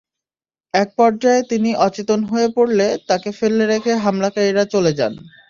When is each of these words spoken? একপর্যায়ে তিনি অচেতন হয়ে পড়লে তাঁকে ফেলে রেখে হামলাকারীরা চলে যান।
একপর্যায়ে 0.73 1.41
তিনি 1.51 1.69
অচেতন 1.85 2.19
হয়ে 2.23 2.47
পড়লে 2.55 2.87
তাঁকে 3.07 3.29
ফেলে 3.39 3.63
রেখে 3.65 3.91
হামলাকারীরা 4.03 4.63
চলে 4.73 4.91
যান। 4.99 5.13